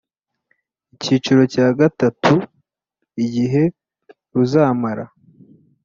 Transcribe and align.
Icyiciro 0.95 1.41
cya 1.53 1.67
gatatu 1.79 2.33
Igihe 3.23 3.63
ruzamara 4.33 5.05